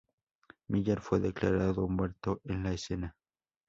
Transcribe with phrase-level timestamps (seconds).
[0.69, 3.15] Miller fue declarado muerto en la escena.